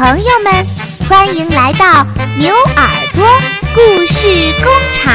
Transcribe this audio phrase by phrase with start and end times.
[0.00, 0.66] 朋友们，
[1.10, 2.06] 欢迎来到
[2.38, 3.22] 牛耳朵
[3.74, 5.12] 故事工厂。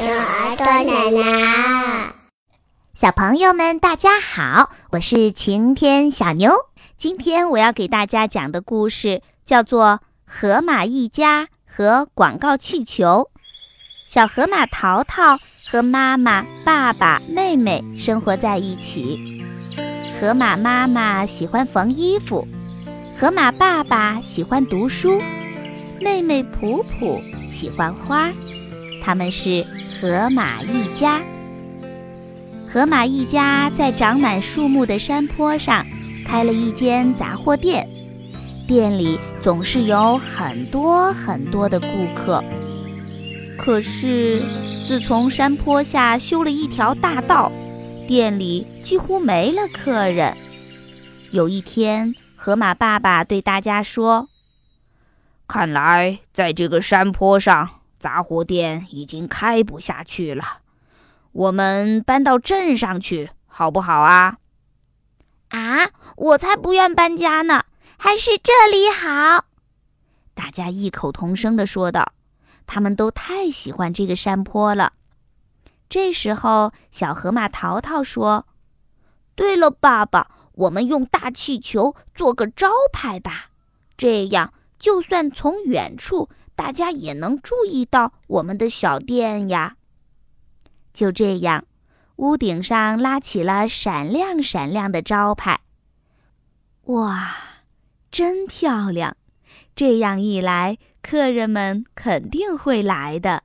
[0.00, 2.12] 牛耳朵奶奶，
[2.92, 6.52] 小朋友们，大家好，我是晴天小牛。
[6.96, 13.30] 今天我要给大家讲的故事叫做《河马一家和广告气球》。
[14.08, 15.38] 小河马淘淘
[15.70, 19.37] 和妈妈、爸爸、妹妹生活在一起。
[20.20, 22.44] 河马妈妈喜欢缝衣服，
[23.16, 25.22] 河马爸爸喜欢读书，
[26.00, 27.20] 妹妹普普
[27.52, 28.28] 喜欢花，
[29.00, 29.64] 他们是
[30.00, 31.22] 河马一家。
[32.68, 35.86] 河马一家在长满树木的山坡上
[36.26, 37.88] 开了一间杂货店，
[38.66, 42.42] 店里总是有很多很多的顾客。
[43.56, 44.42] 可是，
[44.84, 47.52] 自从山坡下修了一条大道。
[48.08, 50.34] 店里几乎没了客人。
[51.30, 54.30] 有一天，河马爸爸对大家说
[55.46, 60.60] ：“看来在这个山坡上，杂货店已经开不下去了。
[61.32, 64.38] 我们搬到镇上去，好不好啊
[65.50, 67.64] ？”“啊，我才不愿搬家呢，
[67.98, 69.44] 还是这里好。”
[70.34, 72.14] 大家异口同声地说道。
[72.70, 74.92] 他们都太喜欢这个山坡了。
[75.88, 78.46] 这时候，小河马淘淘说
[79.34, 83.46] ：“对了，爸爸，我们用大气球做个招牌吧，
[83.96, 89.76] 这样就算从远处，大家也能注意到我们的小店呀。”
[90.92, 91.64] 就这样，
[92.16, 95.60] 屋顶上拉起了闪亮闪亮的招牌。
[96.84, 97.36] 哇，
[98.10, 99.16] 真漂亮！
[99.76, 103.44] 这样一来，客人们肯定会来的。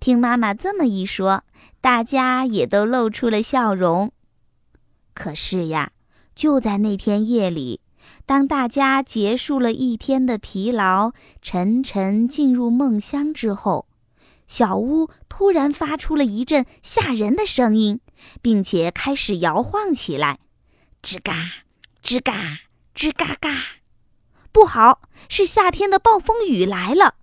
[0.00, 1.44] 听妈妈这么一说，
[1.82, 4.10] 大家也都露出了笑容。
[5.12, 5.92] 可是呀，
[6.34, 7.82] 就在那天夜里，
[8.24, 13.86] 当大家结束了一天的疲劳，沉沉进入梦乡之后，
[14.48, 18.00] 小屋突然发出了一阵吓人的声音，
[18.40, 20.38] 并且开始摇晃起来，
[21.02, 21.34] 吱嘎，
[22.02, 22.60] 吱嘎，
[22.94, 23.54] 吱嘎嘎！
[24.50, 27.16] 不好，是夏天的暴风雨来了。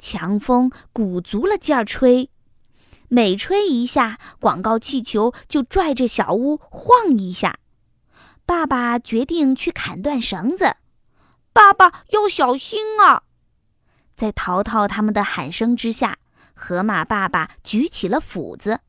[0.00, 2.30] 强风鼓足了劲儿吹，
[3.08, 7.58] 每吹一下，广告气球就拽着小屋晃一下。
[8.44, 10.74] 爸爸决定去砍断绳子，
[11.52, 13.22] 爸爸要小心啊！
[14.16, 16.18] 在淘淘他们的喊声之下，
[16.54, 18.80] 河马爸爸举起了斧子。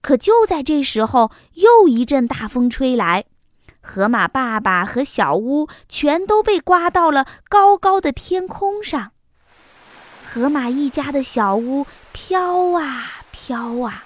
[0.00, 3.26] 可就在这时候，又一阵大风吹来，
[3.80, 9.12] 河马爸爸和小屋全都被刮到了高高的天空上。
[10.30, 14.04] 河马一家的小屋飘啊飘啊，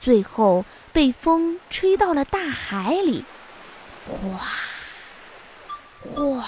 [0.00, 3.24] 最后被风吹到了大海里。
[4.06, 4.38] 哗
[6.14, 6.44] 哗，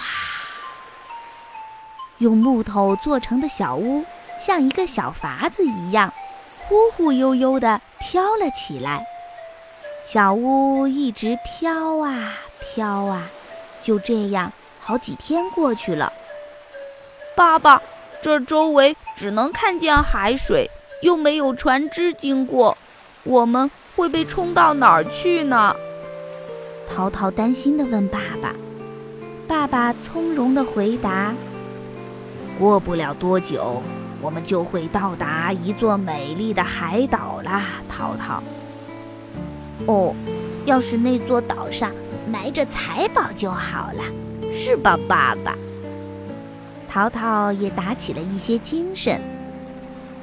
[2.19, 4.05] 用木头做成的小屋
[4.39, 6.15] 像一个小筏子一样，
[6.57, 9.05] 忽忽悠悠地飘了起来。
[10.07, 13.29] 小屋一直飘啊飘啊，
[13.83, 16.13] 就这样好几天过去了。
[17.35, 17.83] 爸爸。
[18.23, 20.71] 这周围只能看见海水，
[21.03, 22.77] 又没有船只经过，
[23.25, 25.75] 我们会被冲到哪儿去呢？
[26.89, 28.55] 淘淘担心地问爸爸。
[29.49, 31.35] 爸爸从容地回答
[32.59, 33.83] ：“过不了多久，
[34.21, 38.43] 我们就会到达一座美丽的海岛啦。”淘淘。
[39.87, 40.15] 哦，
[40.67, 41.91] 要是那座岛上
[42.31, 44.05] 埋着财宝就好了，
[44.55, 45.57] 是吧，爸爸？
[46.93, 49.23] 淘淘也打起了一些精神，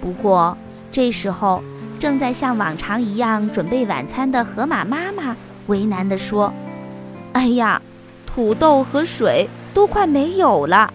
[0.01, 0.57] 不过
[0.91, 1.63] 这时候
[1.97, 6.53] 正在像往常一样准备晚餐的河马妈妈为难地说
[7.31, 7.81] ：“哎呀，
[8.25, 10.93] 土豆和水都快没有了，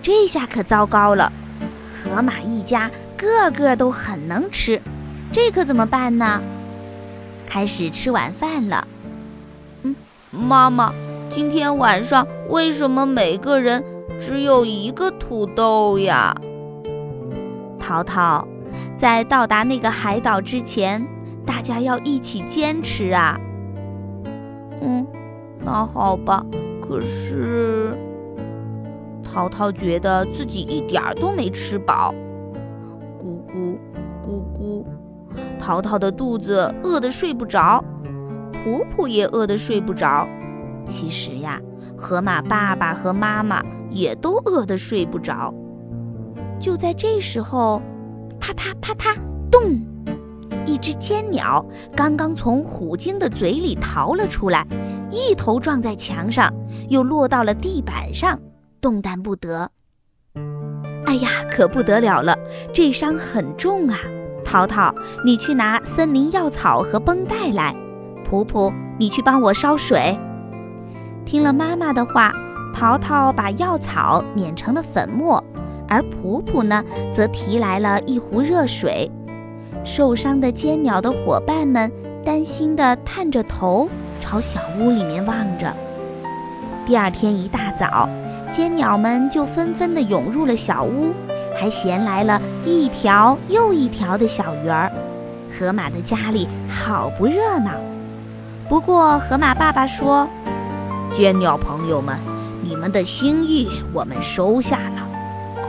[0.00, 1.32] 这下可糟糕了。
[1.90, 4.80] 河马一家个个都很能吃，
[5.32, 6.40] 这可怎么办呢？
[7.44, 8.86] 开始吃晚饭了。
[9.82, 9.96] 嗯，
[10.30, 10.92] 妈妈，
[11.28, 13.84] 今天晚上为什么每个人？”
[14.18, 16.34] 只有一个土豆呀，
[17.78, 18.46] 淘淘，
[18.96, 21.06] 在到达那个海岛之前，
[21.46, 23.38] 大家要一起坚持啊。
[24.82, 25.06] 嗯，
[25.64, 26.44] 那好吧。
[26.82, 27.96] 可是，
[29.22, 32.12] 淘淘觉得自己一点儿都没吃饱，
[33.18, 33.78] 咕咕
[34.24, 34.84] 咕咕，
[35.58, 37.84] 淘淘的肚子饿得睡不着，
[38.64, 40.26] 普普也饿得睡不着。
[40.86, 41.60] 其实呀。
[41.96, 45.52] 河马爸爸和妈妈也都饿得睡不着。
[46.58, 47.82] 就在这时候，
[48.40, 49.14] 啪嗒啪嗒，
[49.50, 49.60] 咚！
[50.64, 51.62] 一只尖鸟
[51.94, 54.66] 刚刚从虎鲸的嘴里逃了出来，
[55.10, 56.50] 一头撞在墙上，
[56.88, 58.38] 又落到了地板上，
[58.80, 59.70] 动弹不得。
[61.04, 62.34] 哎呀，可不得了了，
[62.72, 63.98] 这伤很重啊！
[64.42, 67.74] 淘淘，你去拿森林药草和绷带来；
[68.24, 70.18] 普普，你去帮我烧水。
[71.30, 72.32] 听了妈妈的话，
[72.74, 75.40] 淘淘把药草碾成了粉末，
[75.86, 76.84] 而普普呢，
[77.14, 79.08] 则提来了一壶热水。
[79.84, 81.88] 受伤的尖鸟的伙伴们
[82.24, 83.88] 担心地探着头
[84.20, 85.72] 朝小屋里面望着。
[86.84, 88.08] 第二天一大早，
[88.50, 91.12] 尖鸟们就纷纷地涌入了小屋，
[91.56, 94.90] 还衔来了一条又一条的小鱼儿。
[95.56, 97.70] 河马的家里好不热闹。
[98.68, 100.28] 不过，河马爸爸说
[101.14, 102.16] ：“尖鸟朋友们，
[102.62, 105.08] 你们的心意我们收下了。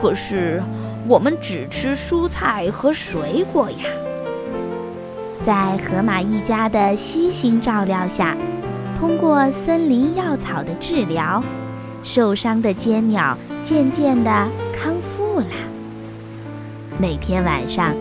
[0.00, 0.62] 可是，
[1.08, 3.78] 我们只吃蔬菜和水果呀。”
[5.44, 8.36] 在河马一家的悉心照料下，
[8.96, 11.42] 通过森林药草的治疗，
[12.04, 14.30] 受伤的尖鸟渐渐地
[14.72, 15.46] 康复了。
[16.98, 17.92] 每天晚上，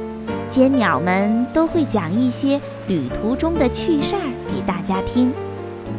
[0.51, 5.33] 尖鸟们都会讲一些旅途中的趣事儿给大家听。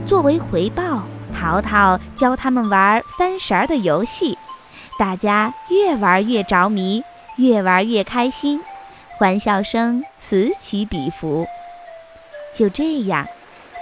[0.07, 4.37] 作为回报，淘淘教他们玩翻绳儿的游戏，
[4.99, 7.03] 大家越玩越着迷，
[7.37, 8.61] 越玩越开心。
[9.19, 11.47] 欢笑声此起彼伏，
[12.55, 13.27] 就这样，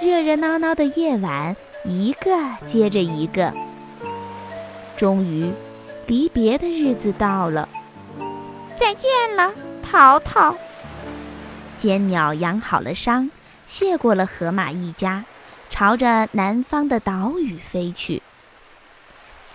[0.01, 2.31] 热热闹闹的夜晚一个
[2.67, 3.53] 接着一个。
[4.97, 5.51] 终于，
[6.07, 7.69] 离别的日子到了。
[8.79, 9.53] 再见了，
[9.83, 10.55] 淘淘。
[11.79, 13.31] 尖鸟养好了伤，
[13.67, 15.25] 谢过了河马一家，
[15.81, 18.23] 朝着南方的岛屿飞去。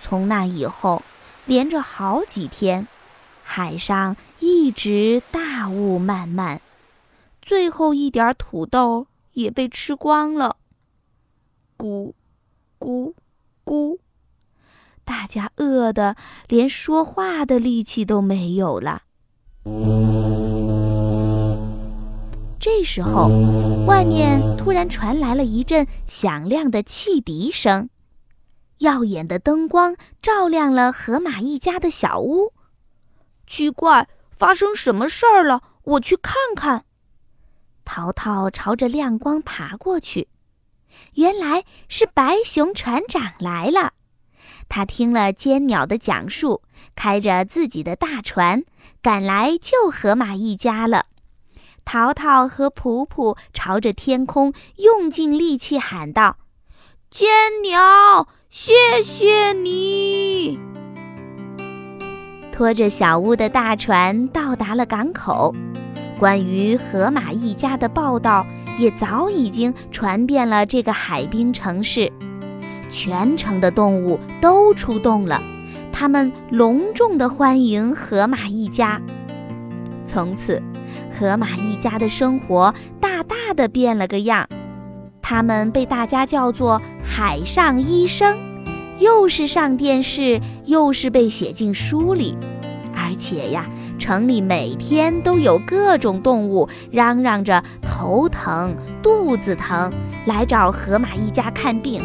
[0.02, 1.04] 从那以后，
[1.44, 2.88] 连着好几天。
[3.44, 6.60] 海上一直大雾漫漫，
[7.40, 10.56] 最后一点土豆也被吃光了。
[11.78, 12.12] 咕，
[12.80, 13.14] 咕，
[13.64, 13.98] 咕，
[15.04, 16.16] 大家饿得
[16.48, 19.02] 连说话的力气都没有了。
[22.78, 23.28] 这时候，
[23.86, 27.88] 外面突然传来了一阵响亮的汽笛声，
[28.80, 32.52] 耀眼的灯光照亮了河马一家的小屋。
[33.46, 35.62] 奇怪，发生什么事儿了？
[35.84, 36.84] 我去看看。
[37.82, 40.28] 淘淘朝着亮光爬过去，
[41.14, 43.94] 原来是白熊船长来了。
[44.68, 46.60] 他听了尖鸟的讲述，
[46.94, 48.64] 开着自己的大船
[49.00, 51.06] 赶来救河马一家了。
[51.86, 56.36] 淘淘和普普朝着天空用尽力气喊道
[57.08, 57.28] ：“尖
[57.62, 58.72] 鸟，谢
[59.04, 60.58] 谢你！”
[62.50, 65.54] 拖着小屋的大船到达了港口，
[66.18, 68.44] 关于河马一家的报道
[68.80, 72.12] 也早已经传遍了这个海滨城市。
[72.90, 75.40] 全城的动物都出动了，
[75.92, 79.00] 他们隆重地欢迎河马一家。
[80.04, 80.60] 从此，
[81.18, 84.48] 河马一家的生活大大的变了个样。
[85.22, 88.36] 他们被大家叫做“海上医生”。
[88.98, 92.34] 又是上电视，又是被写进书里，
[92.94, 93.66] 而且呀，
[93.98, 99.92] 城里每天都有各种动物嚷嚷着头疼、肚子疼，
[100.24, 102.00] 来找河马一家看病。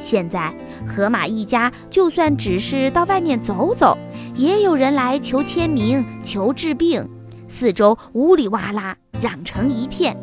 [0.00, 0.52] 现在，
[0.84, 3.96] 河马一家就算只是到外面走走，
[4.34, 7.08] 也有人来求签名、求治病，
[7.50, 10.16] 四周呜里哇啦，嚷成一片，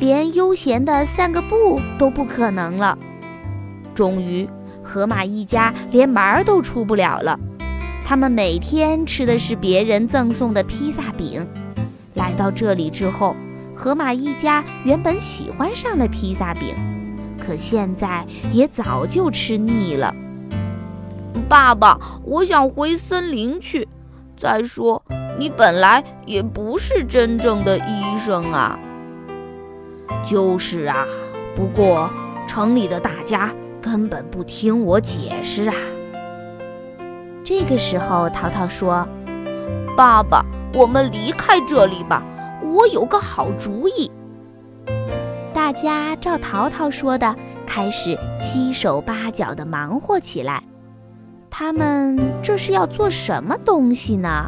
[0.00, 2.98] 连悠闲的散个步都不可能了。
[3.94, 4.48] 终于。
[4.82, 7.38] 河马一家连门儿都出不了了，
[8.04, 11.46] 他们每天吃的是别人赠送的披萨饼。
[12.14, 13.36] 来到这里之后，
[13.76, 16.74] 河马一家原本喜欢上了披萨饼，
[17.38, 20.12] 可现在也早就吃腻了。
[21.48, 23.86] 爸爸，我想回森林去。
[24.40, 25.00] 再说，
[25.40, 28.78] 你本来也不是真正的医生啊。
[30.22, 31.06] 就是啊，
[31.56, 32.10] 不过
[32.46, 33.50] 城里的大家。
[33.82, 35.74] 根本不听我解释啊！
[37.42, 39.08] 这个时候，淘淘说
[39.96, 40.44] ：“爸爸，
[40.74, 42.22] 我们离开这里吧，
[42.62, 44.12] 我有个好主意。”
[45.54, 47.34] 大家照淘淘说的，
[47.66, 50.62] 开始七手八脚地忙活起来。
[51.48, 54.44] 他们这是要做什么东西呢？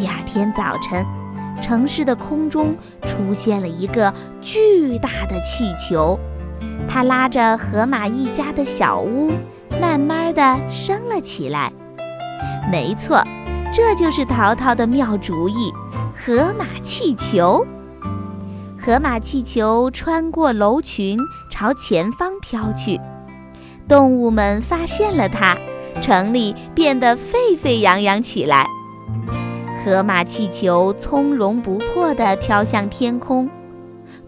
[0.00, 1.04] 第二天早晨，
[1.60, 6.18] 城市的空中出现了一个巨大的气球。
[6.88, 9.30] 他拉着河马一家的小屋，
[9.78, 11.70] 慢慢的升了起来。
[12.72, 13.22] 没错，
[13.74, 15.70] 这就是淘淘的妙主意——
[16.16, 17.66] 河马气球。
[18.80, 21.18] 河马气球穿过楼群，
[21.50, 22.98] 朝前方飘去。
[23.86, 25.58] 动物们发现了它，
[26.00, 28.66] 城里变得沸沸扬扬起来。
[29.84, 33.48] 河马气球从容不迫地飘向天空，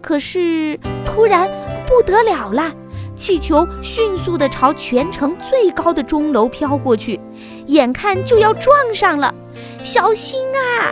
[0.00, 1.48] 可是突然
[1.86, 2.72] 不得了了，
[3.16, 7.20] 气球迅速地朝全城最高的钟楼飘过去，
[7.66, 9.34] 眼看就要撞上了，
[9.82, 10.90] 小心啊！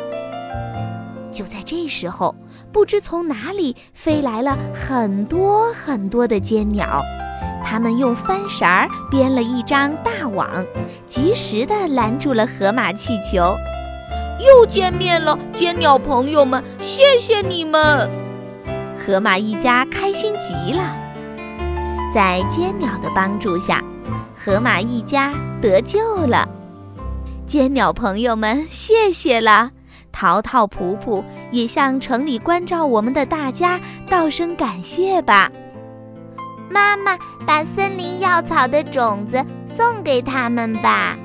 [1.32, 2.34] 就在这时候。
[2.72, 7.02] 不知从哪里飞来了很多很多的尖鸟，
[7.64, 10.64] 它们用翻绳儿编了一张大网，
[11.04, 13.56] 及时地拦住了河马气球。
[14.44, 18.10] 又见面了，尖鸟朋友们，谢谢你们！
[18.98, 20.96] 河马一家开心极了。
[22.14, 23.82] 在尖鸟的帮助下，
[24.36, 26.48] 河马一家得救了。
[27.46, 29.70] 尖鸟朋友们，谢谢了。
[30.12, 35.50] 淘淘、普普也向城里关照我们的大家道声感谢吧。
[36.68, 37.16] 妈妈，
[37.46, 39.44] 把森林药草的种子
[39.76, 41.16] 送给他们吧。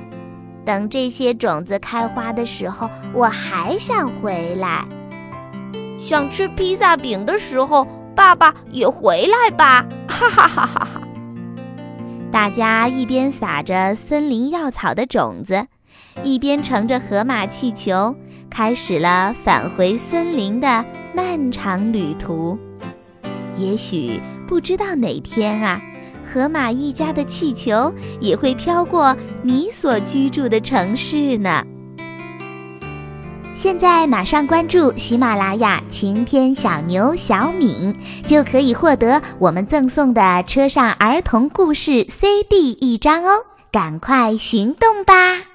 [0.66, 4.86] 等这些种子开花的时候，我还想回来。
[6.00, 9.86] 想吃披萨饼的时候，爸爸也回来吧。
[10.08, 11.02] 哈哈哈哈哈！
[12.32, 15.68] 大家一边撒着森林药草的种子。
[16.24, 18.16] 一边乘着河马气球，
[18.50, 22.58] 开始了返回森林的漫长旅途。
[23.58, 25.82] 也许不知道哪天啊，
[26.36, 27.90] 河马一家的气球
[28.20, 31.64] 也会飘过你所居住的城市呢。
[33.56, 37.96] 现在马上关注喜马拉雅晴天小牛小敏，
[38.28, 43.30] 就可以获得我们赠送的车上儿童故事 CD 一张哦！
[43.72, 45.55] 赶快行动吧！